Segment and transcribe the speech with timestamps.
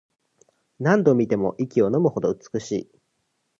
[0.79, 2.91] 何度見ても息をのむほど美しい